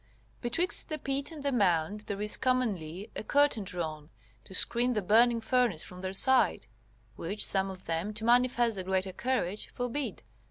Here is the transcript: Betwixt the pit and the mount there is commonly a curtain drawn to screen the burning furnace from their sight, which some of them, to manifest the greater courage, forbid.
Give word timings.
Betwixt 0.41 0.89
the 0.89 0.97
pit 0.97 1.31
and 1.31 1.43
the 1.43 1.51
mount 1.51 2.07
there 2.07 2.19
is 2.23 2.35
commonly 2.35 3.11
a 3.15 3.23
curtain 3.23 3.63
drawn 3.63 4.09
to 4.45 4.55
screen 4.55 4.93
the 4.93 5.01
burning 5.03 5.39
furnace 5.39 5.83
from 5.83 6.01
their 6.01 6.11
sight, 6.11 6.65
which 7.17 7.45
some 7.45 7.69
of 7.69 7.85
them, 7.85 8.11
to 8.15 8.25
manifest 8.25 8.77
the 8.77 8.83
greater 8.83 9.13
courage, 9.13 9.67
forbid. 9.67 10.23